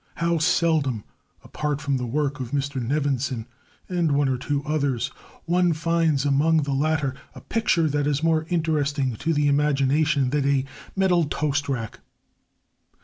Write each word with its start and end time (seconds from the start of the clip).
How 0.15 0.39
seldom, 0.39 1.03
apart 1.43 1.79
from 1.79 1.97
the 1.97 2.07
work 2.07 2.39
of 2.39 2.49
Mr 2.49 2.81
Nevinson 2.81 3.45
and 3.87 4.13
one 4.13 4.27
or 4.29 4.37
two 4.39 4.63
others, 4.65 5.09
one 5.45 5.73
finds 5.73 6.25
among 6.25 6.63
the 6.63 6.73
latter 6.73 7.13
a 7.35 7.41
picture 7.41 7.87
that 7.87 8.07
is 8.07 8.23
more 8.23 8.47
interesting 8.49 9.15
to 9.17 9.31
the 9.31 9.47
imagination 9.47 10.31
than 10.31 10.49
a 10.49 10.65
metal 10.95 11.25
toast 11.25 11.69
rack! 11.69 11.99